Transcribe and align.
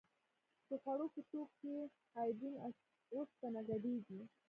د 0.67 0.69
خوړو 0.81 1.05
په 1.13 1.21
توکو 1.29 1.51
کې 1.59 1.73
ایوډین 2.19 2.55
او 2.65 2.71
اوسپنه 3.15 3.61
ګډیږي؟ 3.69 4.21